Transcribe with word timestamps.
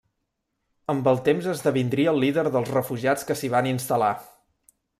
Amb 0.93 1.09
el 1.11 1.19
temps 1.27 1.49
esdevindria 1.51 2.13
el 2.15 2.19
líder 2.25 2.45
dels 2.57 2.73
refugiats 2.77 3.29
que 3.29 3.37
s'hi 3.43 3.51
van 3.57 3.69
instal·lar. 3.75 4.13